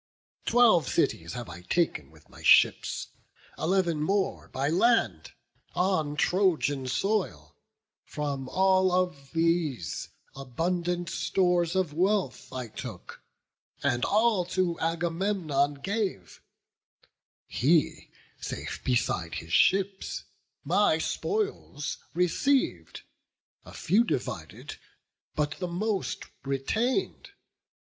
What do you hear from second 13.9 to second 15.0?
all to